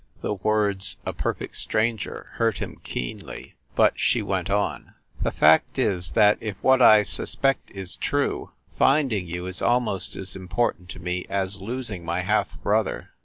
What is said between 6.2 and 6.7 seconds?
if